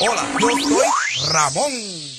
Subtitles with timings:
[0.00, 1.72] Hola, yo soy Ramón.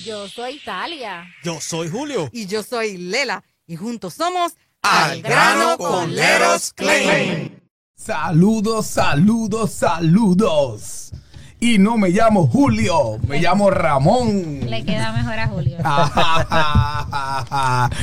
[0.03, 1.25] Yo soy Talia.
[1.43, 2.29] Yo soy Julio.
[2.31, 3.43] Y yo soy Lela.
[3.65, 7.59] Y juntos somos Al grano con Leros Claim.
[7.95, 11.11] Saludos, saludos, saludos.
[11.61, 14.61] Y no me llamo Julio, me llamo Ramón.
[14.69, 15.77] Le queda mejor a Julio.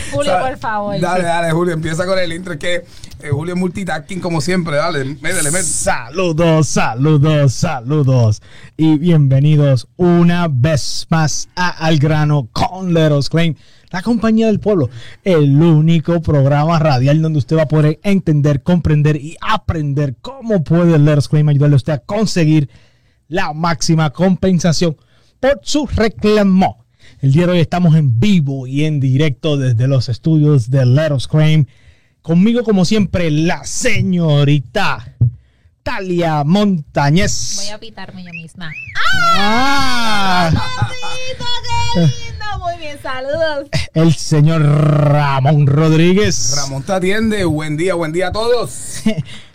[0.13, 1.01] Julio, por favor.
[1.01, 2.53] Dale, dale, Julio, empieza con el intro.
[2.53, 2.85] Es que
[3.23, 4.77] eh, Julio es multitasking como siempre.
[4.77, 5.63] Dale, métele, métele.
[5.63, 8.43] Saludos, saludos, saludos.
[8.77, 13.55] Y bienvenidos una vez más a Al Grano con Leros Claim,
[13.91, 14.91] la compañía del pueblo.
[15.25, 20.99] El único programa radial donde usted va a poder entender, comprender y aprender cómo puede
[20.99, 22.69] Leros Claim ayudarle a usted a conseguir
[23.29, 24.97] la máxima compensación
[25.41, 26.85] por su reclamo.
[27.21, 31.29] El día de hoy estamos en vivo y en directo desde los estudios de Leros
[31.29, 31.67] Claim.
[32.23, 35.15] Conmigo, como siempre, la señorita
[35.83, 37.57] Talia Montañez.
[37.63, 38.73] Voy a pitarme yo misma.
[39.37, 40.51] Ah,
[41.95, 42.45] ¡Qué lindo!
[42.59, 43.69] Muy bien, saludos.
[43.95, 46.55] el señor Ramón Rodríguez.
[46.57, 47.45] Ramón te atiende.
[47.45, 49.03] Buen día, buen día a todos.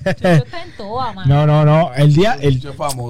[0.04, 1.28] Esto está en toda, man.
[1.28, 1.92] No, no, no.
[1.94, 2.62] El día, el.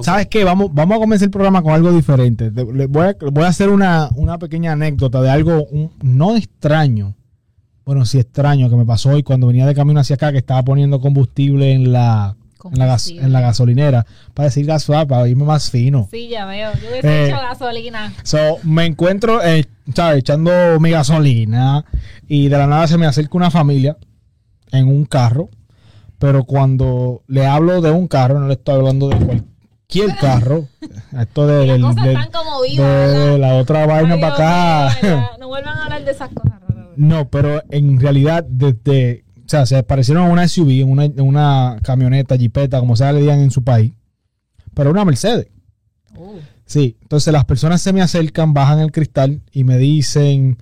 [0.03, 0.43] ¿Sabes qué?
[0.43, 2.49] Vamos, vamos a comenzar el programa con algo diferente.
[2.49, 7.15] Voy, a, voy a hacer una, una pequeña anécdota de algo un- no extraño.
[7.85, 10.63] Bueno, sí extraño que me pasó hoy cuando venía de camino hacia acá, que estaba
[10.63, 12.35] poniendo combustible en la,
[12.71, 16.07] en la, gas- en la gasolinera para decir gas para irme más fino.
[16.09, 16.71] Sí, ya veo.
[16.81, 17.27] Yo hubiese Eh.
[17.27, 18.13] hecho gasolina.
[18.23, 20.19] So, me encuentro, eh, ¿sabes?
[20.19, 21.83] Echando mi gasolina
[22.27, 23.97] y de la nada se me acerca una familia
[24.71, 25.49] en un carro,
[26.19, 30.69] pero cuando le hablo de un carro, no le estoy hablando de cualquier carro.
[31.19, 33.39] Esto de, Las del- cosas del- están como de ¿verdad?
[33.39, 35.31] la otra vaina Ay, para acá.
[35.39, 36.62] No vuelvan a hablar de esas cosas.
[36.95, 42.37] No, pero en realidad desde, o sea, se parecieron a una SUV, en una, camioneta,
[42.37, 43.93] jipeta, como sea le digan en su país,
[44.73, 45.47] pero una Mercedes.
[46.15, 50.57] Uh, Sí, entonces las personas se me acercan, bajan el cristal y me dicen,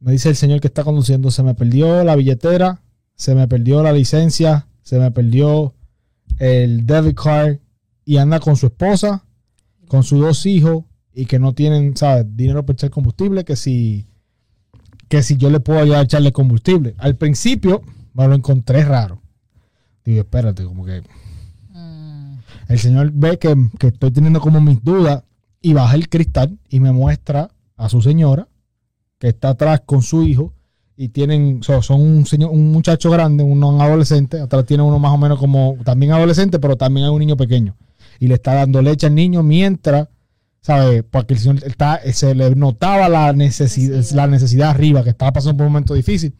[0.00, 2.82] me dice el señor que está conduciendo, se me perdió la billetera,
[3.14, 5.74] se me perdió la licencia, se me perdió
[6.38, 7.58] el debit card
[8.04, 9.24] y anda con su esposa,
[9.86, 10.84] con sus dos hijos
[11.14, 12.26] y que no tienen, ¿sabes?
[12.36, 14.08] Dinero para echar combustible, que si,
[15.12, 16.94] que si yo le puedo ayudar a echarle combustible.
[16.96, 17.82] Al principio
[18.14, 19.20] me lo encontré raro.
[20.06, 21.02] Digo, espérate, como que
[21.74, 22.36] mm,
[22.68, 25.22] el señor ve que, que estoy teniendo como mis dudas
[25.60, 28.48] y baja el cristal y me muestra a su señora
[29.18, 30.54] que está atrás con su hijo
[30.96, 34.98] y tienen, so- son un señor, un muchacho grande, uno un adolescente, atrás tiene uno
[34.98, 37.76] más o menos como también adolescente, pero también hay un niño pequeño
[38.18, 40.08] y le está dando leche al niño mientras,
[40.62, 41.02] ¿sabe?
[41.02, 44.16] Porque el señor está, se le notaba la necesidad, Necesidad.
[44.16, 46.34] la necesidad arriba, que estaba pasando por un momento difícil.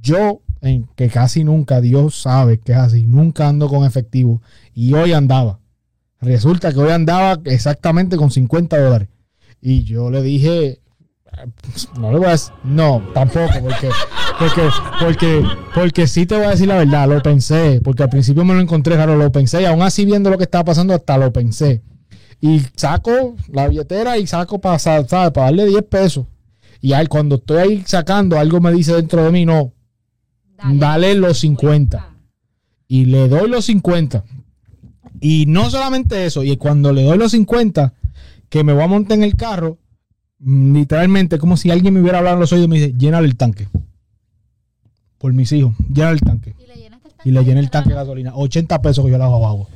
[0.00, 4.42] Yo, en que casi nunca, Dios sabe que es así, nunca ando con efectivo
[4.74, 5.58] y hoy andaba.
[6.20, 9.08] Resulta que hoy andaba exactamente con 50 dólares.
[9.60, 10.80] Y yo le dije,
[11.98, 13.88] no le voy a decir, no, tampoco, porque,
[14.38, 14.62] porque,
[15.00, 15.44] porque,
[15.74, 18.60] porque sí te voy a decir la verdad, lo pensé, porque al principio me lo
[18.60, 21.82] encontré raro, lo pensé, y aún así viendo lo que estaba pasando, hasta lo pensé.
[22.40, 25.06] Y saco la billetera y saco para, ¿sabes?
[25.08, 26.26] Para darle 10 pesos.
[26.80, 29.72] Y ahí, cuando estoy ahí sacando, algo me dice dentro de mí, no,
[30.74, 32.14] dale los 50
[32.88, 34.24] y le doy los 50.
[35.20, 37.92] Y no solamente eso, y cuando le doy los 50,
[38.48, 39.78] que me voy a montar en el carro,
[40.38, 43.26] mm, literalmente como si alguien me hubiera hablado en los oídos y me dice, llénale
[43.26, 43.68] el tanque.
[45.18, 46.54] Por mis hijos, llénale el tanque.
[46.58, 48.32] Y le llenaste el y le llené el tanque de gasolina.
[48.34, 49.68] 80 pesos que yo le hago abajo.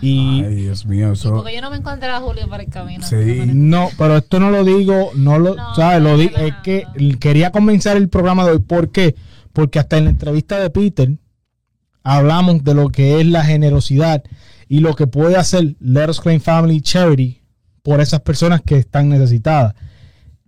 [0.00, 1.32] Y Ay, Dios mío, eso.
[1.34, 3.04] Porque yo no me encontré a Julio para el camino.
[3.06, 3.42] Sí.
[3.46, 6.02] no, pero esto no lo digo, no lo, No, ¿sabes?
[6.02, 6.84] Lo no, di- no, es que
[7.20, 8.58] quería comenzar el programa de hoy.
[8.58, 9.14] ¿Por qué?
[9.52, 11.10] Porque hasta en la entrevista de Peter
[12.02, 14.22] hablamos de lo que es la generosidad
[14.68, 17.40] y lo que puede hacer Let Us Claim Family Charity
[17.82, 19.74] por esas personas que están necesitadas.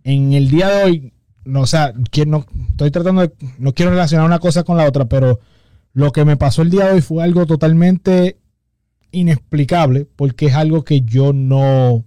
[0.04, 1.12] En el día de hoy,
[1.44, 1.92] no, o sea,
[2.26, 5.40] no, estoy tratando de, no quiero relacionar una cosa con la otra, pero
[5.92, 8.38] lo que me pasó el día de hoy fue algo totalmente
[9.12, 12.04] inexplicable porque es algo que yo no, o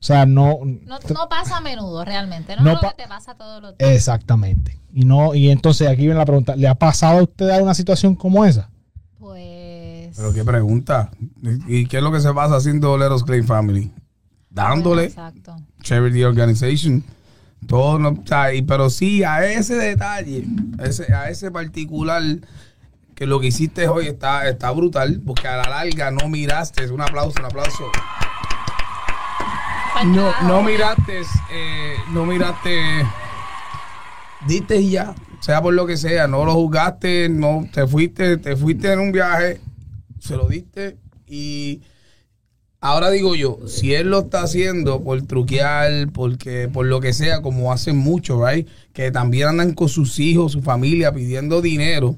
[0.00, 2.56] sea, no, No, no pasa a menudo realmente.
[2.56, 3.90] No, No es lo pa- que te pasa todos los días.
[3.92, 4.78] exactamente.
[4.92, 8.14] Y no, y entonces aquí viene la pregunta, ¿le ha pasado a usted una situación
[8.14, 8.70] como esa?
[9.18, 10.16] Pues.
[10.16, 11.10] Pero qué pregunta.
[11.66, 13.92] ¿Y qué es lo que se pasa haciendo Let Us Claim Family?
[14.50, 15.56] Dándole Exacto.
[15.82, 17.04] charity organization.
[17.66, 20.44] Todo no, o sea, y- pero sí a ese detalle,
[20.78, 22.22] a ese, a ese particular
[23.18, 27.00] que lo que hiciste hoy está, está brutal, porque a la larga no miraste, un
[27.00, 27.90] aplauso, un aplauso.
[30.06, 33.04] No, no miraste, eh, no miraste,
[34.46, 38.54] diste y ya, sea por lo que sea, no lo juzgaste, no te fuiste, te
[38.54, 39.60] fuiste en un viaje,
[40.20, 41.82] se lo diste y
[42.80, 47.42] ahora digo yo, si él lo está haciendo por truquear, porque por lo que sea,
[47.42, 52.16] como hacen mucho, right, que también andan con sus hijos, su familia pidiendo dinero.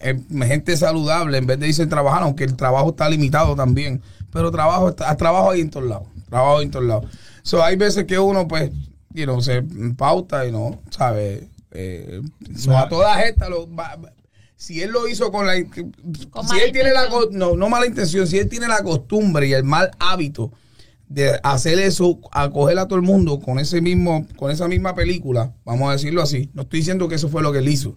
[0.00, 4.02] Eh, gente saludable en vez de irse a trabajar, aunque el trabajo está limitado también.
[4.32, 6.08] Pero trabajo está, trabajo hay en todos lados.
[6.28, 7.06] Trabajo hay en todos lados.
[7.42, 8.70] So, hay veces que uno, pues,
[9.12, 9.62] you know, se
[9.96, 11.44] pauta y no, ¿sabes?
[11.72, 12.20] Eh,
[12.56, 14.12] so, a todas estas, lo- va- va-
[14.56, 15.54] si él lo hizo con la.
[16.30, 17.08] Con si él tiene la.
[17.32, 20.52] No, no mala intención, si él tiene la costumbre y el mal hábito
[21.08, 25.52] de hacer eso, acoger a todo el mundo con ese mismo, con esa misma película,
[25.64, 26.50] vamos a decirlo así.
[26.52, 27.94] No estoy diciendo que eso fue lo que él hizo.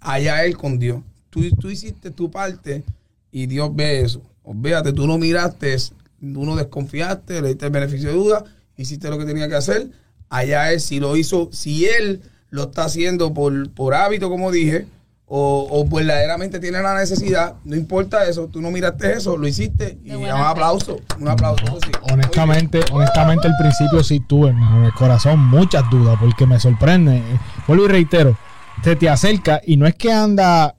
[0.00, 1.00] Allá él con Dios.
[1.36, 2.82] Tú, tú hiciste tu parte
[3.30, 4.22] y Dios ve eso.
[4.42, 5.76] Olvídate, tú no miraste,
[6.20, 8.44] tú no desconfiaste, le diste el beneficio de duda,
[8.76, 9.88] hiciste lo que tenía que hacer.
[10.30, 14.86] Allá él, si lo hizo, si él lo está haciendo por, por hábito, como dije,
[15.26, 19.98] o, o verdaderamente tiene la necesidad, no importa eso, tú no miraste eso, lo hiciste
[20.04, 21.64] y un aplauso, un aplauso.
[21.84, 21.90] sí.
[22.12, 27.20] Honestamente, honestamente, al principio sí tuve en el corazón muchas dudas porque me sorprende.
[27.66, 28.38] Vuelvo y reitero,
[28.82, 30.76] te te acerca y no es que anda.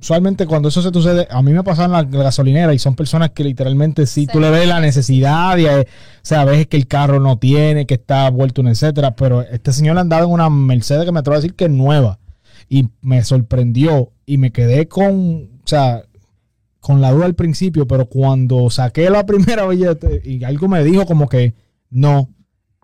[0.00, 2.94] Usualmente cuando eso se sucede, a mí me pasa en la, la gasolinera y son
[2.94, 4.28] personas que literalmente sí, Sí.
[4.32, 5.84] tú le ves la necesidad, y, eh, o
[6.22, 10.24] sea, ves que el carro no tiene, que está vuelto etcétera, pero este señor andaba
[10.24, 12.18] en una Mercedes que me atrevo a decir que es nueva
[12.68, 16.02] y me sorprendió y me quedé con, o sea,
[16.80, 21.04] con la duda al principio, pero cuando saqué la primera billete y algo me dijo
[21.06, 21.54] como que
[21.90, 22.28] no,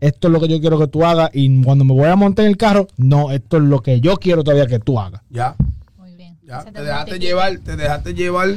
[0.01, 2.45] esto es lo que yo quiero que tú hagas y cuando me voy a montar
[2.45, 5.23] en el carro, no, esto es lo que yo quiero todavía que tú hagas.
[5.31, 5.55] Ya.
[6.45, 8.49] Ya, te dejaste llevar, te dejaste llevar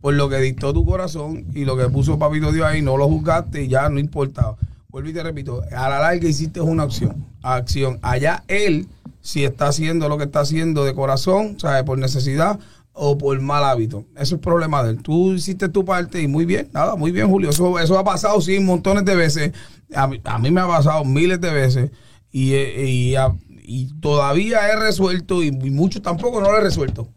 [0.00, 3.08] por lo que dictó tu corazón y lo que puso Papito Dios ahí, no lo
[3.08, 4.56] juzgaste y ya no importaba.
[4.88, 7.98] Vuelvo y te repito, a la larga hiciste una acción, acción.
[8.02, 8.86] Allá él,
[9.20, 11.82] si está haciendo lo que está haciendo de corazón, ¿sabes?
[11.82, 12.58] Por necesidad
[12.92, 14.04] o por mal hábito.
[14.16, 15.02] Eso es problema de él.
[15.02, 17.50] Tú hiciste tu parte y muy bien, nada, muy bien, Julio.
[17.50, 19.52] Eso, eso ha pasado, sí, montones de veces.
[19.94, 21.90] A mí, a mí me ha pasado miles de veces
[22.30, 23.34] y, eh, y, a-
[23.68, 27.08] y todavía he resuelto y, muchos tampoco no lo he resuelto.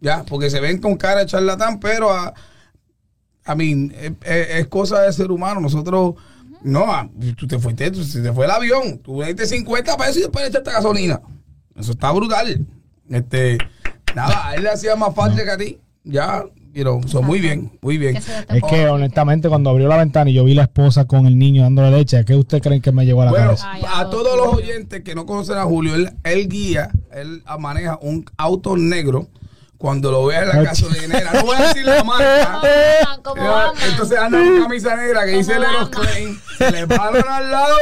[0.00, 2.32] Ya, porque se ven con cara de charlatán, pero a,
[3.44, 3.90] a mí
[4.22, 5.60] es, cosa de ser humano.
[5.60, 6.14] Nosotros,
[6.62, 10.16] no, a- tú te fuiste, tú- se te fue el avión, tú diste 50 pesos
[10.18, 11.20] y después le echaste gasolina.
[11.74, 12.64] Eso está brutal.
[13.10, 13.58] Este,
[14.14, 15.78] nada, a él le hacía más falta que a ti.
[16.04, 16.44] Ya,
[16.76, 18.16] pero son muy bien, muy bien.
[18.16, 21.62] Es que honestamente cuando abrió la ventana y yo vi la esposa con el niño
[21.62, 23.72] dándole leche, ¿qué usted creen que me llegó a la Bueno, cabeza?
[23.72, 27.42] Ay, a a todos los oyentes que no conocen a Julio, él, él guía, él
[27.58, 29.26] maneja un auto negro.
[29.78, 32.60] Cuando lo veas en la gasolinera, no voy a decir la marca.
[32.64, 33.74] Eh, Batman.
[33.90, 35.90] Entonces anda con camisa negra que dice Leros.
[35.90, 37.76] Klein, se le paran al lado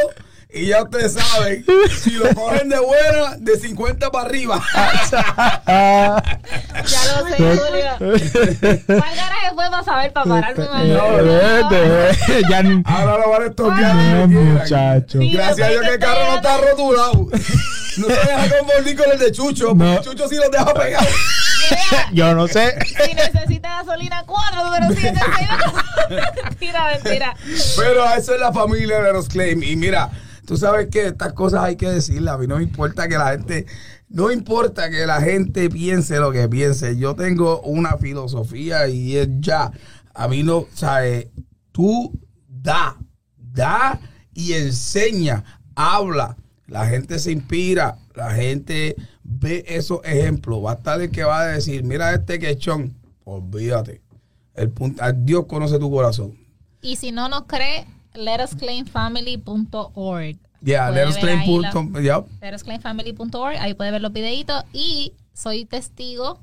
[0.54, 1.64] y ya ustedes saben,
[2.02, 4.62] si lo cogen de buena, de 50 para arriba.
[5.66, 6.22] Ya
[6.84, 8.80] lo sé, Julio.
[8.86, 10.64] ¿Cuál garaje fue para saber para pararme?
[11.72, 13.94] Eh, ya ni- Ahora lo van a estoquear.
[13.94, 15.18] no, muchacho.
[15.18, 15.30] Sí.
[15.32, 17.28] Gracias a Dios que el carro no está rotulado.
[17.96, 20.02] No se deja confundir con el de Chucho, porque No.
[20.02, 21.08] Chucho sí los deja pegados.
[21.70, 22.76] Mira, Yo no sé.
[22.84, 25.18] si necesita gasolina, cuatro, número 7,
[26.44, 27.36] Mentira, mentira.
[27.76, 29.62] Pero eso es la familia de los claim.
[29.62, 30.10] Y mira,
[30.46, 32.34] tú sabes que estas cosas hay que decirlas.
[32.34, 33.66] A mí no importa que la gente,
[34.08, 36.96] no importa que la gente piense lo que piense.
[36.96, 39.72] Yo tengo una filosofía y es ya.
[40.14, 41.28] A mí no, sabes,
[41.72, 42.12] tú
[42.46, 42.96] da,
[43.36, 44.00] da
[44.32, 46.36] y enseña, habla.
[46.66, 50.64] La gente se inspira, la gente ve esos ejemplos.
[50.64, 52.96] Va a estar el que va a decir, mira este quechón.
[53.24, 54.02] Olvídate.
[54.54, 56.38] El punto, Dios conoce tu corazón.
[56.80, 60.36] Y si no nos cree, letosclaimfamily.org.
[60.60, 61.40] Ya, Puede let us ver claim
[63.60, 66.38] ahí puede ver los videitos y soy testigo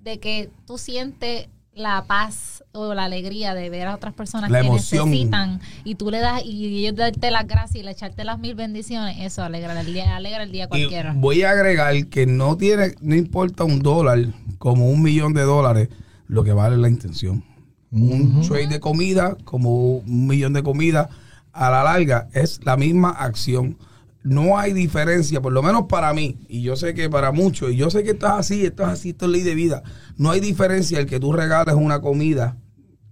[0.00, 4.60] de que tú sientes la paz o la alegría de ver a otras personas La
[4.60, 5.08] que emoción.
[5.10, 8.54] necesitan y tú le das y ellos darte las gracias y le echarte las mil
[8.54, 11.14] bendiciones, eso alegra el día, alegra el día Y cualquiera.
[11.16, 14.18] voy a agregar que no tiene, no importa un dólar
[14.58, 15.88] como un millón de dólares,
[16.26, 17.42] lo que vale la intención.
[17.92, 21.10] Un trade de comida como un millón de comida
[21.52, 23.76] a la larga es la misma acción.
[24.22, 27.76] No hay diferencia, por lo menos para mí, y yo sé que para muchos, y
[27.76, 29.82] yo sé que esto es así, esto es así, esto es ley de vida.
[30.16, 32.56] No hay diferencia el que tú regales una comida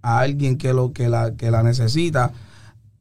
[0.02, 2.32] a alguien que lo que la que la necesita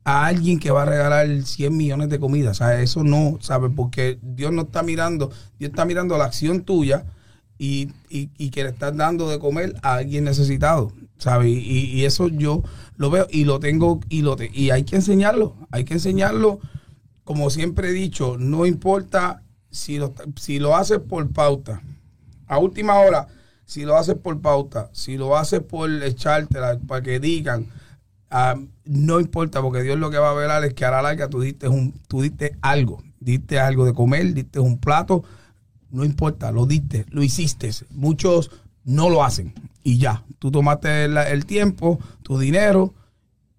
[0.03, 2.57] a alguien que va a regalar 100 millones de comidas.
[2.57, 3.71] O sea, eso no, ¿sabes?
[3.75, 7.05] Porque Dios no está mirando, Dios está mirando la acción tuya
[7.59, 11.49] y, y, y que le estás dando de comer a alguien necesitado, ¿sabes?
[11.51, 12.63] Y, y eso yo
[12.97, 16.59] lo veo y lo tengo y lo te- y hay que enseñarlo, hay que enseñarlo.
[17.23, 21.81] Como siempre he dicho, no importa si lo, si lo haces por pauta.
[22.47, 23.27] A última hora,
[23.65, 27.67] si lo haces por pauta, si lo haces por echártela, para que digan,
[28.31, 31.29] Ah, no importa, porque Dios lo que va a velar es que a la larga
[31.29, 35.23] tú diste, un, tú diste algo, diste algo de comer, diste un plato,
[35.91, 37.71] no importa, lo diste, lo hiciste.
[37.91, 38.51] Muchos
[38.85, 39.53] no lo hacen
[39.83, 42.93] y ya, tú tomaste la- el tiempo, tu dinero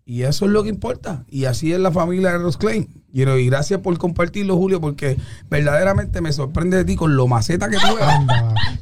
[0.04, 1.24] y eso es lo que importa.
[1.28, 2.88] Y así es la familia de Ross Klein.
[3.12, 5.16] Y, gracias por compartirlo, Julio, porque
[5.50, 8.08] verdaderamente me sorprende de ti con lo maceta que tú eres.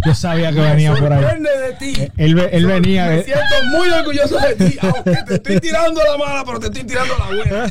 [0.05, 1.21] Yo sabía que venía por ahí.
[1.23, 2.13] sorprende de ti.
[2.19, 3.43] Él, ve- él venía Me de, siento
[3.73, 7.27] muy orgulloso de ti, aunque te estoy tirando la mala, pero te estoy tirando la
[7.27, 7.71] buena.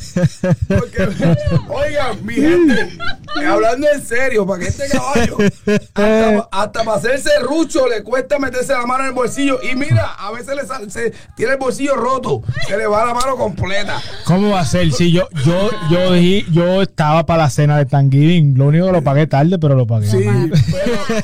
[0.67, 1.07] Porque,
[1.69, 2.81] oigan, mi gente,
[3.41, 5.37] eh, hablando en serio, para que este caballo,
[5.93, 9.59] hasta, hasta para hacerse rucho, le cuesta meterse la mano en el bolsillo.
[9.61, 13.13] Y mira, a veces le sale- se tiene el bolsillo roto, se le va la
[13.13, 14.01] mano completa.
[14.25, 14.91] ¿Cómo va a ser?
[14.91, 18.58] Si yo, yo, yo, dije- yo estaba para la cena de Thanksgiving.
[18.58, 20.08] Lo único que lo pagué tarde, pero lo pagué.
[20.08, 20.25] Sí,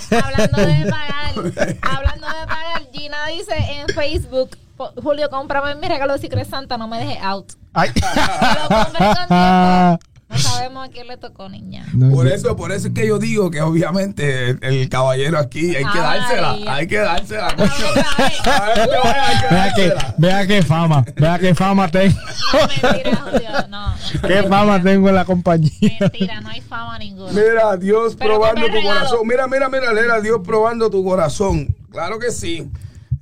[0.10, 5.88] pero hablando de pagar, hablando de pagar, Gina dice en Facebook, "Po- Julio, cómprame mi
[5.88, 7.53] regalo de Secret Santa, no me deje out.
[7.74, 7.89] Ay.
[7.96, 10.00] Lo compré con tiempo.
[10.33, 11.85] No sabemos a quién le tocó, niña.
[11.93, 15.75] No, por eso, por eso es que yo digo que obviamente el, el caballero aquí
[15.75, 16.19] hay que Ay.
[16.19, 17.55] dársela, hay que dársela.
[17.55, 17.69] coño.
[18.17, 18.33] Ay.
[18.45, 20.15] A ver, te voy a- hay que Vea que, dársela.
[20.17, 22.15] vea qué fama, vea qué fama tengo.
[22.53, 22.59] No,
[22.89, 23.93] mentira, Julio, no.
[24.27, 25.71] Qué fama tengo en la compañía.
[25.99, 27.31] Mentira, no hay fama ninguna.
[27.31, 28.89] Mira, Dios Pero probando tu regalo.
[28.99, 29.19] corazón.
[29.27, 31.75] Mira, mira, mira, Lela, Dios probando tu corazón.
[31.91, 32.69] Claro que sí.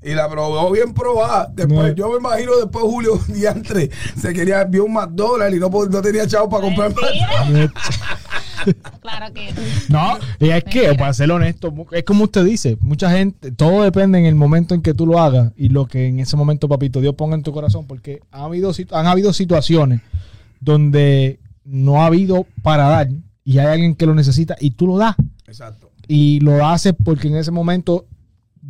[0.03, 1.47] Y la probó bien probada.
[1.53, 1.95] Después, No.
[1.95, 6.25] yo me imagino después Julio Diantre se quería, vio un McDonald's y no, no tenía
[6.27, 6.93] chavo para comprar.
[9.01, 9.51] Claro que
[9.89, 10.13] no.
[10.13, 10.97] No, y es que, Mentira.
[10.97, 14.83] para ser honesto, es como usted dice, mucha gente, todo depende en el momento en
[14.83, 17.51] que tú lo hagas y lo que en ese momento, papito, Dios ponga en tu
[17.53, 20.01] corazón, porque ha habido, han habido situaciones
[20.59, 23.09] donde no ha habido para dar
[23.43, 25.15] y hay alguien que lo necesita y tú lo das
[25.47, 25.89] Exacto.
[26.07, 28.05] y lo haces porque en ese momento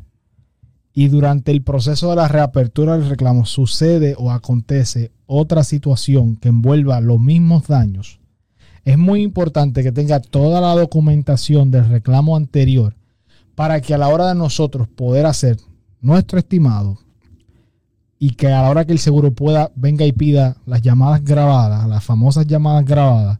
[0.92, 6.50] y durante el proceso de la reapertura del reclamo sucede o acontece otra situación que
[6.50, 8.20] envuelva los mismos daños,
[8.84, 12.94] es muy importante que tenga toda la documentación del reclamo anterior
[13.54, 15.56] para que a la hora de nosotros poder hacer
[16.00, 16.98] nuestro estimado
[18.18, 21.86] y que a la hora que el seguro pueda venga y pida las llamadas grabadas,
[21.88, 23.38] las famosas llamadas grabadas,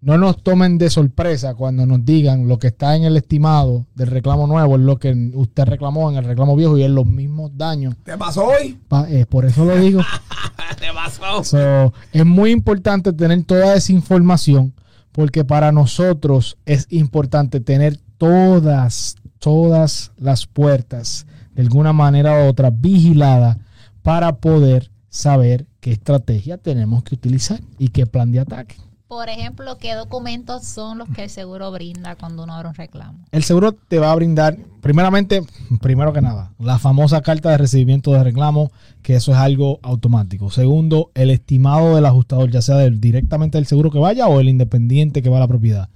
[0.00, 4.08] no nos tomen de sorpresa cuando nos digan lo que está en el estimado del
[4.08, 7.52] reclamo nuevo es lo que usted reclamó en el reclamo viejo y es los mismos
[7.56, 7.94] daños.
[8.04, 8.78] ¿Te pasó hoy?
[8.88, 10.02] Pa- eh, por eso lo digo.
[10.78, 11.42] ¿Te pasó?
[11.44, 14.74] So, es muy importante tener toda esa información
[15.12, 22.70] porque para nosotros es importante tener todas, todas las puertas de alguna manera u otra
[22.70, 23.58] vigiladas
[24.02, 28.76] para poder saber qué estrategia tenemos que utilizar y qué plan de ataque.
[29.06, 33.18] Por ejemplo, ¿qué documentos son los que el seguro brinda cuando uno abre un reclamo?
[33.32, 35.42] El seguro te va a brindar, primeramente,
[35.82, 38.72] primero que nada, la famosa carta de recibimiento de reclamo,
[39.02, 40.50] que eso es algo automático.
[40.50, 44.48] Segundo, el estimado del ajustador, ya sea del, directamente del seguro que vaya o el
[44.48, 45.90] independiente que va a la propiedad.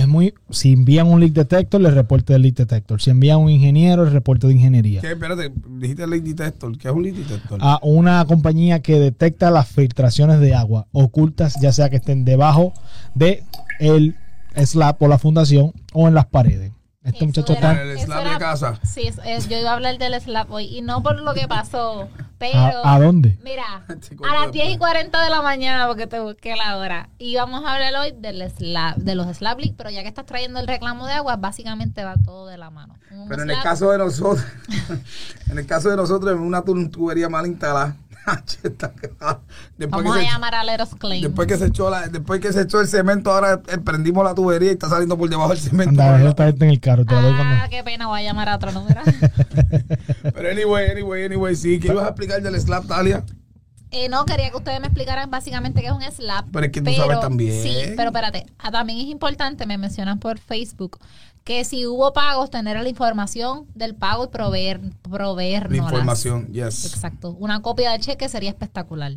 [0.00, 3.02] Es muy, si envían un leak detector, le reporte del leak detector.
[3.02, 5.02] Si envían un ingeniero, el reporte de ingeniería.
[5.02, 5.12] ¿Qué?
[5.12, 6.78] Espérate, dijiste leak detector.
[6.78, 7.58] ¿Qué es un leak detector?
[7.62, 12.72] A una compañía que detecta las filtraciones de agua ocultas, ya sea que estén debajo
[13.14, 13.44] de
[13.78, 14.16] el
[14.64, 16.72] slab o la fundación o en las paredes.
[17.02, 18.80] Este Eso muchacho era- está el eso slab era- de casa.
[18.84, 21.46] Sí, es- es- yo iba a hablar del slap hoy y no por lo que
[21.46, 22.08] pasó,
[22.40, 22.58] pero...
[22.84, 23.38] ¿A, a dónde?
[23.44, 27.08] Mira, a las pero- 10 y 40 de la mañana, porque te busqué la hora,
[27.18, 30.26] y vamos a hablar hoy del slab, de los slab leak, pero ya que estás
[30.26, 32.96] trayendo el reclamo de agua, básicamente va todo de la mano.
[33.12, 34.44] Un Pero en el caso de nosotros,
[35.50, 37.94] en el caso de nosotros, en una tu- tubería mal instalada.
[38.62, 41.22] después, Vamos que a se, llamar a Leros Claim.
[41.22, 44.34] después que se echó la, después que se echó el cemento, ahora eh, prendimos la
[44.34, 46.00] tubería y está saliendo por debajo del cemento.
[46.02, 48.48] Anda, gente en el carro, te la doy cuando- Ah, qué pena, voy a llamar
[48.48, 49.00] a otro número.
[50.34, 51.78] Pero anyway, anyway, anyway, sí.
[51.80, 53.24] ¿Qué ibas a explicar del slab, Talia?
[53.92, 56.46] Eh, no, quería que ustedes me explicaran básicamente qué es un slap.
[56.52, 57.62] Pero es que tú sabes también.
[57.62, 58.46] Sí, pero espérate.
[58.58, 60.98] Ah, también es importante, me mencionan por Facebook,
[61.42, 65.76] que si hubo pagos, tener la información del pago y proveer, La proveernos.
[65.76, 66.84] información, yes.
[66.86, 67.36] Exacto.
[67.38, 69.16] Una copia de cheque sería espectacular.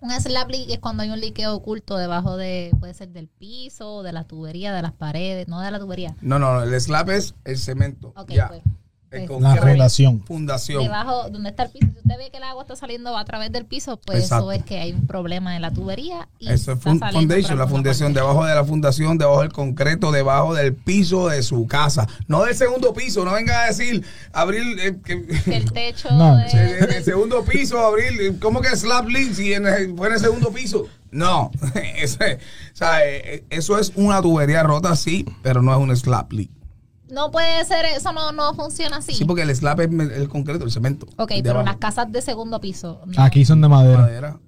[0.00, 4.02] Un slap leak es cuando hay un liqueo oculto debajo de, puede ser del piso,
[4.02, 6.14] de la tubería, de las paredes, no de la tubería.
[6.20, 8.12] No, no, el slab es el cemento.
[8.16, 8.48] Ok, ya.
[8.48, 8.62] pues.
[9.10, 9.68] El pues, La concreto.
[9.68, 10.22] fundación.
[10.24, 10.82] Fundación.
[10.82, 11.86] Debajo, donde está el piso.
[11.92, 14.52] Si usted ve que el agua está saliendo a través del piso, pues Exacto.
[14.52, 16.28] eso es que hay un problema en la tubería.
[16.38, 20.74] Y Eso es foundation, la fundación, debajo de la fundación, debajo del concreto, debajo del
[20.74, 22.06] piso de su casa.
[22.26, 26.36] No del segundo piso, no venga a decir, abrir, eh, que- Que el techo No.
[26.36, 26.44] de-
[26.80, 30.20] en el segundo piso, abrir, ¿cómo que slap leak si en el- fue en el
[30.20, 30.86] segundo piso?
[31.10, 31.50] No,
[31.96, 32.34] Ese-
[32.74, 36.50] o sea, eh, eso es una tubería rota, sí, pero no es un slap leak.
[37.10, 39.14] No puede ser, eso no, no funciona así.
[39.14, 41.06] Sí, porque el slab es el concreto, el cemento.
[41.16, 41.66] ok, de pero abajo.
[41.66, 43.00] las casas de segundo piso.
[43.06, 43.98] No, Aquí son de madera.
[44.02, 44.38] Madera.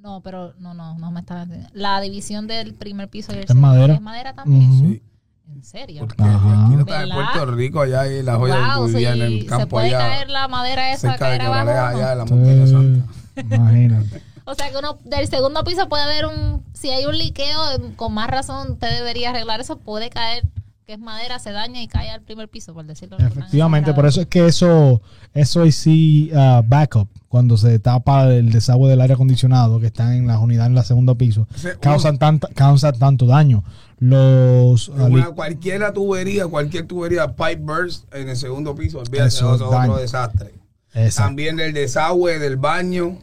[0.00, 1.46] no, pero no, no, no me está.
[1.72, 3.94] La división del primer piso y el Es segundo madera.
[3.94, 4.72] es madera también.
[4.78, 5.02] Sí.
[5.48, 6.00] En serio.
[6.06, 6.64] Porque Ajá.
[6.66, 7.10] aquí no está en.
[7.10, 9.86] Puerto Rico, allá en la joya Wow, que vivía en el sí, campo se puede
[9.88, 9.98] allá.
[9.98, 11.64] caer la madera esa cerca de caer abajo.
[11.66, 11.70] ¿no?
[11.98, 13.12] allá en la montaña santa.
[13.36, 14.22] Sí, Imagínate.
[14.44, 17.56] O sea que uno del segundo piso puede haber un, si hay un liqueo,
[17.94, 20.42] con más razón usted debería arreglar eso, puede caer,
[20.86, 23.94] que es madera, se daña y cae al primer piso, por decirlo de alguna Efectivamente,
[23.94, 25.00] por eso es que eso,
[25.32, 30.12] eso es sí ah, backup, cuando se tapa el desagüe del aire acondicionado que están
[30.12, 33.62] en las unidades en la segundo piso, Se- causan tanta, causan tanto daño.
[33.98, 39.60] Los Una- cualquier tubería, cualquier tubería, pipe burst en el segundo piso, olvídate, Eso es
[39.60, 40.52] otro desastre.
[40.94, 41.28] Exacto.
[41.28, 43.18] También el desagüe del baño,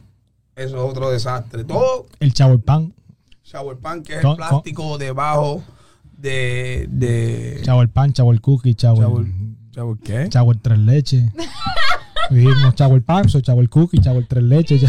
[0.55, 1.65] eso es otro desastre.
[1.65, 2.93] Todo el shower pan,
[3.43, 5.61] shower pan, que es Con- el plástico debajo
[6.19, 6.87] de...
[6.89, 9.25] de shower pan, shower cookie, shower, shower,
[9.71, 10.29] shower ¿qué?
[10.29, 11.23] shower tres leches.
[12.29, 14.83] Dijimos shower pan, soy shower cookie, shower tres leches.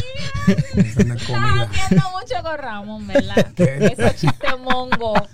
[0.46, 3.46] haciendo mucho con Ramón, ¿verdad?
[3.54, 3.94] ¿Qué?
[3.96, 5.14] Ese chiste mongo.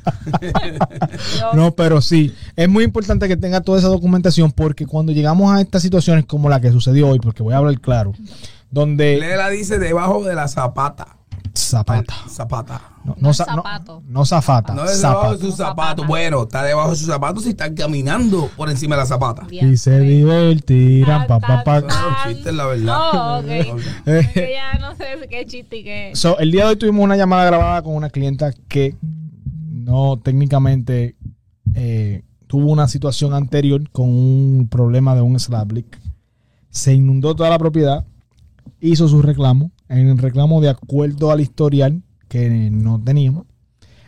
[1.54, 5.60] No, pero sí, es muy importante que tenga toda esa documentación porque cuando llegamos a
[5.60, 8.12] estas situaciones como la que sucedió hoy, porque voy a hablar claro,
[8.70, 11.16] donde Lela dice debajo de la zapata.
[11.56, 12.80] Zapata, Zapata.
[13.04, 14.02] no, No es no- zapato.
[14.06, 15.32] no zafata, No es debajo zapata.
[15.44, 15.56] de zapatos.
[15.56, 16.06] zapata.
[16.06, 19.42] Bueno, está debajo de sus zapatos si están caminando por encima de la zapata.
[19.44, 20.02] Bien, Y se pues.
[20.08, 21.78] divertirán, pa, pa, pa.
[21.78, 22.98] Eso no es un chiste, la verdad.
[23.12, 23.42] Oh.
[24.06, 26.10] Es que ya no sé qué chiste y qué.
[26.14, 28.94] So, el día de hoy tuvimos una llamada grabada con una clienta que
[29.70, 31.16] no técnicamente
[31.74, 36.00] eh, tuvo una situación anterior con un problema de un slab leak.
[36.70, 38.04] Se inundó toda la propiedad,
[38.80, 39.70] hizo su reclamo.
[39.88, 43.46] En el reclamo, de acuerdo al historial que no teníamos,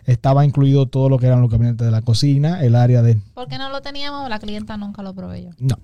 [0.04, 3.18] estaba incluido todo lo que eran los gabinetes de la cocina, el área de.
[3.34, 4.28] ¿Por qué no lo teníamos?
[4.28, 5.50] La clienta nunca lo proveyó.
[5.58, 5.78] No.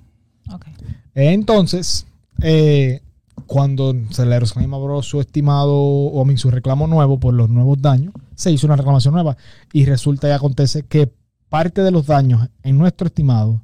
[0.53, 0.67] Ok.
[1.15, 2.07] Entonces,
[2.41, 3.03] eh,
[3.47, 8.51] cuando se le reclamó su estimado o su reclamo nuevo por los nuevos daños, se
[8.51, 9.37] hizo una reclamación nueva
[9.73, 11.13] y resulta y acontece que
[11.49, 13.61] parte de los daños en nuestro estimado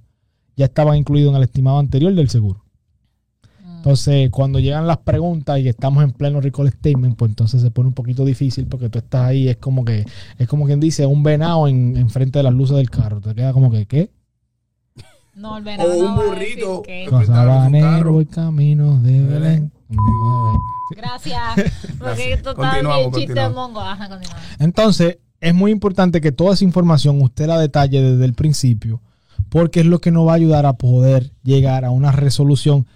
[0.57, 2.65] ya estaban incluidos en el estimado anterior del seguro.
[3.81, 7.89] Entonces, cuando llegan las preguntas y estamos en pleno recall statement, pues entonces se pone
[7.89, 10.05] un poquito difícil porque tú estás ahí, es como que,
[10.39, 13.21] es como quien dice, un venado en, en frente de las luces del carro.
[13.23, 14.11] Te queda como que, ¿qué?
[15.35, 16.69] No, el O verano un no va a burrito.
[16.69, 18.13] decir que- Enfrentaron su Sabanero carro.
[18.13, 19.73] voy camino de Belén.
[20.97, 21.41] Gracias.
[21.99, 23.81] Porque esto está bien chiste mongo.
[23.81, 24.45] Ajá, continuamos.
[24.59, 29.01] Entonces, es muy importante que toda esa información usted la detalle desde el principio,
[29.49, 32.87] porque es lo que nos va a ayudar a poder llegar a una resolución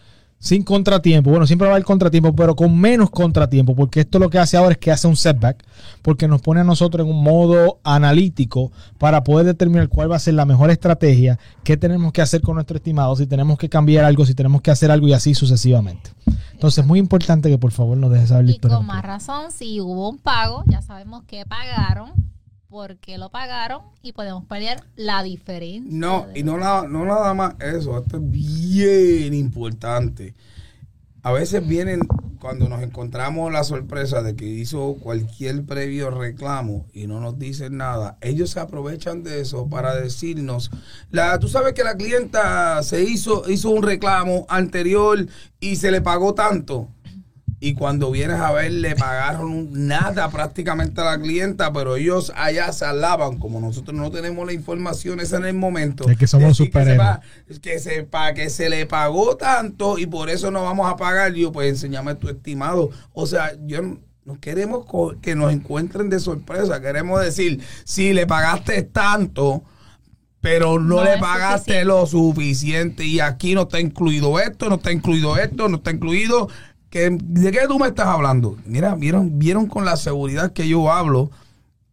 [0.44, 1.30] sin contratiempo.
[1.30, 4.58] Bueno, siempre va a haber contratiempo, pero con menos contratiempo, porque esto lo que hace
[4.58, 5.64] ahora es que hace un setback,
[6.02, 10.18] porque nos pone a nosotros en un modo analítico para poder determinar cuál va a
[10.18, 14.04] ser la mejor estrategia, qué tenemos que hacer con nuestro estimado, si tenemos que cambiar
[14.04, 16.10] algo, si tenemos que hacer algo y así sucesivamente.
[16.52, 19.50] Entonces, es muy importante que por favor nos deje saber la Y con más razón,
[19.50, 22.12] si hubo un pago, ya sabemos que pagaron,
[22.74, 25.88] por qué lo pagaron y podemos pelear la diferencia.
[25.88, 30.34] No, y no nada, no nada más eso, esto es bien importante.
[31.22, 32.00] A veces vienen,
[32.40, 37.76] cuando nos encontramos la sorpresa de que hizo cualquier previo reclamo y no nos dicen
[37.76, 40.72] nada, ellos se aprovechan de eso para decirnos,
[41.12, 45.28] la, tú sabes que la clienta se hizo, hizo un reclamo anterior
[45.60, 46.88] y se le pagó tanto.
[47.66, 52.70] Y cuando vienes a ver, le pagaron nada prácticamente a la clienta, pero ellos allá
[52.72, 56.08] se alaban, como nosotros no tenemos la información esa en el momento.
[56.10, 56.98] Es que somos superhéroes.
[56.98, 61.32] sepa- Que sepa que se le pagó tanto y por eso no vamos a pagar.
[61.32, 62.90] Yo, pues enséñame tu estimado.
[63.14, 63.80] O sea, yo
[64.26, 64.84] no, queremos
[65.22, 66.82] que nos encuentren de sorpresa.
[66.82, 69.62] Queremos decir, si le pagaste tanto,
[70.40, 71.84] pero no, No le pagaste suficiente.
[71.86, 76.48] lo suficiente y aquí no está incluido esto, no está incluido esto, no está incluido.
[76.94, 78.56] Que, ¿De qué tú me estás hablando?
[78.66, 81.28] Mira, vieron, vieron con la seguridad que yo hablo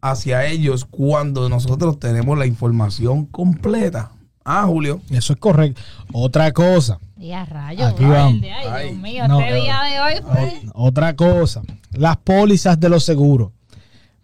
[0.00, 4.12] hacia ellos cuando nosotros tenemos la información completa.
[4.44, 5.00] Ah, Julio.
[5.10, 5.80] Eso es correcto.
[6.12, 8.34] Otra cosa, Y a rayos, Aquí vamos.
[8.34, 8.88] el de- ay, Ay.
[8.90, 9.62] Dios mío, No, este no.
[9.64, 10.62] día de hoy fue...
[10.72, 11.62] otra cosa,
[11.94, 13.50] las pólizas de los seguros.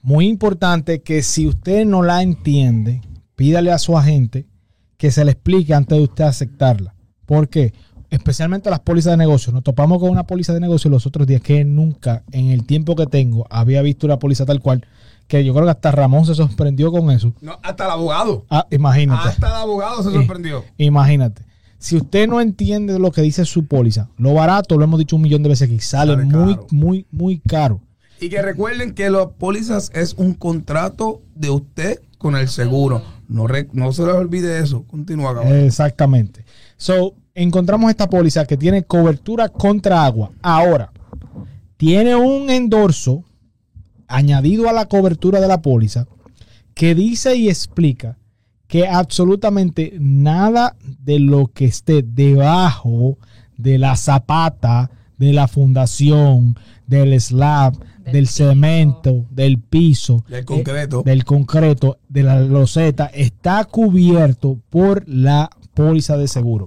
[0.00, 3.00] Muy importante que si usted no la entiende,
[3.34, 4.46] pídale a su agente
[4.96, 6.94] que se le explique antes de usted aceptarla.
[7.26, 7.72] ¿Por qué?
[8.10, 9.52] Especialmente las pólizas de negocio.
[9.52, 12.96] Nos topamos con una póliza de negocio los otros días que nunca en el tiempo
[12.96, 14.86] que tengo había visto una póliza tal cual.
[15.26, 17.34] Que yo creo que hasta Ramón se sorprendió con eso.
[17.42, 18.46] No, hasta el abogado.
[18.48, 19.28] Ah, imagínate.
[19.28, 20.64] Hasta el abogado se Eh, sorprendió.
[20.78, 21.42] Imagínate.
[21.78, 25.22] Si usted no entiende lo que dice su póliza, lo barato, lo hemos dicho un
[25.22, 26.66] millón de veces aquí, sale muy, caro.
[26.70, 27.82] muy, muy caro.
[28.20, 33.02] Y que recuerden que las pólizas es un contrato de usted con el seguro.
[33.28, 34.82] No, re- no se les olvide eso.
[34.88, 35.52] Continúa, cabrón.
[35.58, 36.44] Exactamente.
[36.78, 40.30] So, encontramos esta póliza que tiene cobertura contra agua.
[40.42, 40.92] Ahora,
[41.76, 43.24] tiene un endorso
[44.08, 46.06] añadido a la cobertura de la póliza
[46.74, 48.18] que dice y explica
[48.66, 53.18] que absolutamente nada de lo que esté debajo
[53.56, 57.72] de la zapata, de la fundación, del slab,
[58.04, 58.48] Del del, piso.
[58.48, 61.02] cemento, del piso, Del eh, concreto.
[61.02, 66.66] del concreto, de la loseta, está cubierto por la póliza de seguro.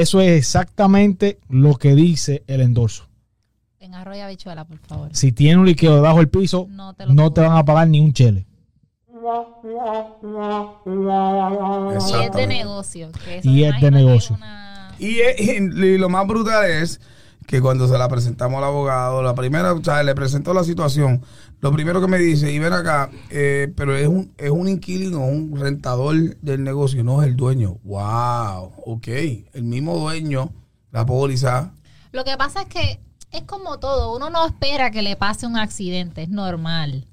[0.00, 3.08] Eso es exactamente lo que dice el endorso.
[3.80, 5.08] En arroyo habichuela, por favor.
[5.12, 7.88] Si tiene un liqueo debajo del piso, No te lo no te van a pagar
[7.88, 8.46] ni un chele.
[10.86, 13.10] Y es de negocio.
[13.24, 14.36] que eso Y es de negocio.
[14.36, 17.00] una- Y, y lo más brutal es
[17.46, 21.22] que cuando se la presentamos al abogado, la primera, o sea, le presentó la situación,
[21.60, 25.20] lo primero que me dice, y ven acá, eh, pero es un, es un inquilino,
[25.20, 27.78] un rentador del negocio, no es el dueño.
[27.84, 30.52] Wow, ok, el mismo dueño,
[30.90, 31.72] la póliza.
[32.12, 35.56] Lo que pasa es que es como todo, uno no espera que le pase un
[35.56, 37.06] accidente, es normal.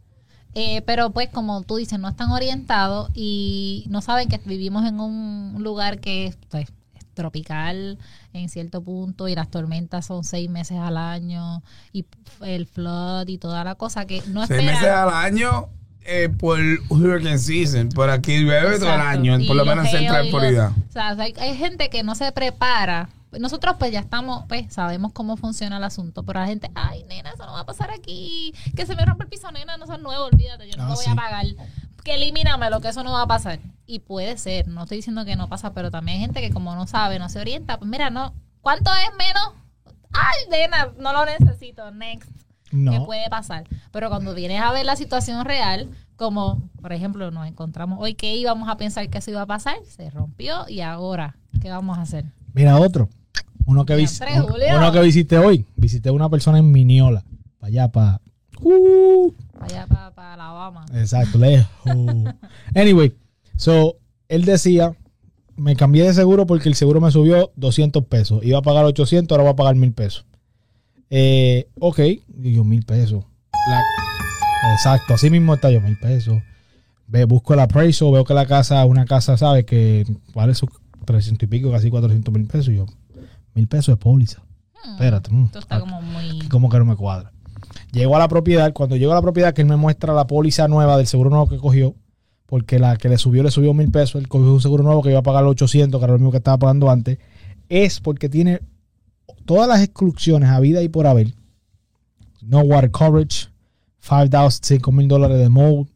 [0.55, 4.99] Eh, pero pues como tú dices, no están orientados y no saben que vivimos en
[4.99, 6.73] un lugar que es, pues, es
[7.13, 7.97] tropical
[8.34, 12.06] en cierto punto y las tormentas son seis meses al año y
[12.41, 15.69] el flood y toda la cosa que no Seis meses al año
[16.06, 20.30] eh, por hurricane season, por aquí llueve todo el año, por lo menos en Central
[20.30, 20.73] Florida.
[20.89, 23.10] O sea, hay, hay gente que no se prepara.
[23.39, 27.32] Nosotros pues ya estamos, pues sabemos cómo funciona el asunto, pero la gente, ay, nena,
[27.32, 29.99] eso no va a pasar aquí, que se me rompe el piso, nena, no es
[30.02, 31.10] nuevo, olvídate, yo no Ah, lo voy sí.
[31.10, 31.45] a pagar,
[32.03, 33.59] que elimínamelo, que eso no va a pasar.
[33.85, 36.75] Y puede ser, no estoy diciendo que no pasa, pero también hay gente que como
[36.75, 39.53] no sabe, no se orienta, pues mira, no, ¿cuánto es menos?
[40.11, 42.29] Ay, nena, no lo necesito, next
[42.69, 43.05] que No.
[43.05, 43.65] puede pasar.
[43.91, 48.35] Pero cuando vienes a ver la situación real, como por ejemplo nos encontramos hoy que
[48.35, 52.01] íbamos a pensar que eso iba a pasar, se rompió y ahora, ¿qué vamos a
[52.01, 52.25] hacer?
[52.53, 53.09] Mira otro.
[53.65, 54.19] Uno que, vis-
[54.75, 55.65] uno que visité hoy.
[55.75, 57.23] Visité una persona en Miniola.
[57.59, 58.21] Para allá, para...
[58.59, 59.31] Uh,
[59.63, 60.86] allá para Alabama.
[60.93, 61.67] Exacto, lejos.
[62.76, 63.13] Anyway,
[63.56, 63.97] so,
[64.28, 64.95] él decía,
[65.56, 68.43] me cambié de seguro porque el seguro me subió 200 pesos.
[68.43, 70.26] Iba a pagar 800, ahora voy a pagar 1000 pesos.
[71.10, 73.23] Eh, ok, y yo, 1000 pesos.
[73.67, 76.41] La- exacto, así mismo está yo, 1000 pesos.
[77.08, 79.65] Ve, busco el appraisal, veo que la casa, una casa, ¿sabes?
[79.65, 80.69] Que vale sus
[81.06, 82.69] 300 y pico, casi 400 mil pesos.
[82.69, 82.86] Y yo,
[83.54, 84.41] 1000 pesos de póliza.
[84.93, 86.39] Espérate, mm, Esto está como muy...
[86.47, 87.32] como que no me cuadra.
[87.93, 90.67] Llego a la propiedad, cuando llego a la propiedad que él me muestra la póliza
[90.67, 91.93] nueva del seguro nuevo que cogió,
[92.47, 95.12] porque la que le subió le subió mil pesos, él cogió un seguro nuevo que
[95.12, 97.19] iba a pagar 800, que era lo mismo que estaba pagando antes,
[97.69, 98.62] es porque tiene
[99.45, 101.36] todas las exclusiones a vida y por haber.
[102.41, 103.49] No water coverage,
[104.01, 105.88] 5 mil dólares de mold,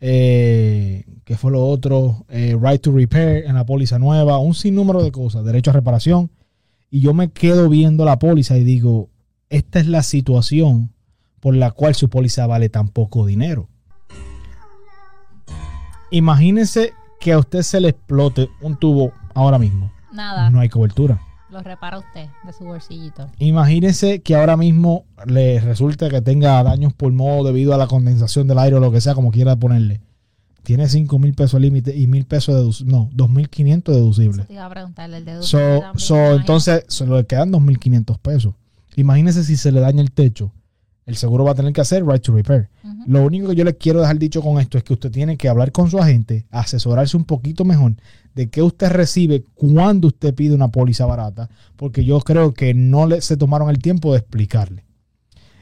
[0.00, 5.02] eh, que fue lo otro, eh, right to repair en la póliza nueva, un sinnúmero
[5.02, 6.30] de cosas, derecho a reparación.
[6.90, 9.10] Y yo me quedo viendo la póliza y digo,
[9.50, 10.92] esta es la situación
[11.40, 13.68] por la cual su póliza vale tan poco dinero.
[16.10, 19.92] Imagínense que a usted se le explote un tubo ahora mismo.
[20.12, 21.20] Nada, No hay cobertura.
[21.50, 23.26] lo repara usted de su bolsillito.
[23.38, 28.58] Imagínense que ahora mismo le resulta que tenga daños pulmón debido a la condensación del
[28.58, 30.00] aire o lo que sea, como quiera ponerle.
[30.62, 32.92] Tiene 5 mil pesos límite y mil pesos deducible.
[32.92, 34.44] No, 2.500 deducible.
[34.44, 35.42] Te iba a preguntarle el.
[35.42, 38.54] So, so, entonces se le quedan 2.500 pesos.
[38.96, 40.52] Imagínense si se le daña el techo.
[41.08, 42.68] El seguro va a tener que hacer right to repair.
[43.06, 45.48] Lo único que yo le quiero dejar dicho con esto es que usted tiene que
[45.48, 47.94] hablar con su agente, asesorarse un poquito mejor
[48.34, 53.06] de qué usted recibe cuando usted pide una póliza barata, porque yo creo que no
[53.06, 54.84] le, se tomaron el tiempo de explicarle.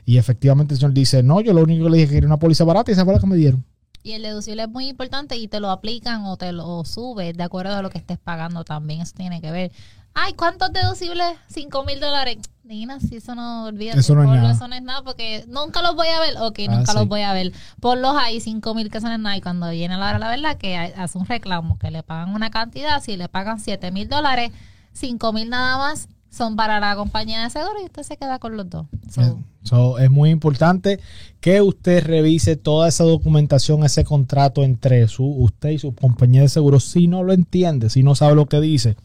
[0.05, 2.39] Y efectivamente el señor dice, no, yo lo único que le dije que era una
[2.39, 3.65] póliza barata y esa fue la que me dieron.
[4.03, 7.43] Y el deducible es muy importante y te lo aplican o te lo subes de
[7.45, 9.01] acuerdo a lo que estés pagando también.
[9.01, 9.71] Eso tiene que ver.
[10.19, 11.37] Ay, ¿cuántos deducibles?
[11.47, 12.39] Cinco mil dólares.
[12.65, 14.01] Nina, si eso no olvídate.
[14.01, 14.51] Eso no es nada.
[14.53, 16.35] Eso no es nada porque nunca los voy a ver.
[16.41, 16.99] Ok, Ah, nunca sí.
[16.99, 17.53] los voy a ver.
[17.81, 19.37] Ponlos ahí, cinco mil que son en nada.
[19.37, 22.51] Y cuando viene la hora, la verdad, que hace un reclamo, que le pagan una
[22.51, 23.03] cantidad.
[23.03, 24.53] Si le pagan siete mil dólares,
[24.95, 28.57] cinco mil nada más son para la compañía de seguro y usted se queda con
[28.57, 28.87] los dos.
[29.11, 31.01] So, So, es muy importante
[31.41, 36.49] que usted revise toda esa documentación, ese contrato entre su, usted y su compañía de
[36.49, 36.85] seguros.
[36.85, 38.97] Si no lo entiende, si no sabe lo que dice,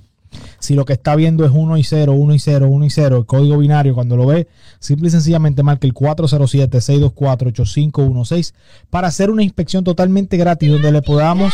[0.59, 3.17] si lo que está viendo es 1 y 0, 1 y 0, 1 y 0,
[3.17, 4.47] el código binario, cuando lo ve,
[4.79, 8.53] simple y sencillamente marque el 407-624-8516
[8.89, 11.53] para hacer una inspección totalmente gratis donde le podamos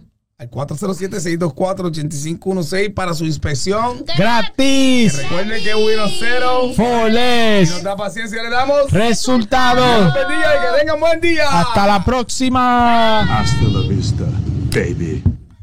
[0.44, 4.04] Al 407-624-8516 para su inspección.
[4.16, 5.22] Gratis.
[5.22, 6.72] Recuerden que Windows Cero.
[6.76, 8.90] For Si nos da paciencia, le damos.
[8.90, 10.12] Resultados.
[10.12, 11.60] Buen día y que tengan buen día.
[11.60, 13.40] Hasta la próxima.
[13.40, 14.24] Hasta la vista,
[14.70, 15.22] baby.